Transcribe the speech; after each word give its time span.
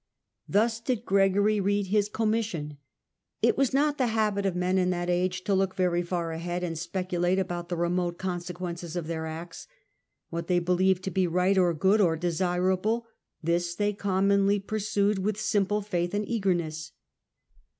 Thus 0.49 0.79
did 0.79 1.05
Gregory 1.05 1.59
read 1.59 1.85
his 1.85 2.09
commission. 2.09 2.79
It 3.43 3.55
was 3.55 3.71
not 3.71 3.99
the 3.99 4.07
habit 4.07 4.47
of 4.47 4.55
men 4.55 4.79
in 4.79 4.89
that 4.89 5.11
age 5.11 5.43
to 5.43 5.53
look 5.53 5.75
very 5.75 6.01
far 6.01 6.31
ahead 6.31 6.63
and 6.63 6.75
speculate 6.75 7.37
about 7.37 7.69
the 7.69 7.75
remote 7.77 8.17
consequences 8.17 8.95
of 8.95 9.05
their 9.05 9.27
acts: 9.27 9.67
what 10.31 10.47
they 10.47 10.57
believed 10.57 11.03
to 11.03 11.11
be 11.11 11.27
right, 11.27 11.55
or 11.55 11.71
good, 11.75 12.01
or 12.01 12.15
desirable, 12.17 13.05
this 13.43 13.75
they 13.75 13.93
commonly 13.93 14.59
pursued 14.59 15.19
with 15.19 15.39
simple 15.39 15.81
faith 15.81 16.15
and 16.15 16.27
eagerness. 16.27 16.93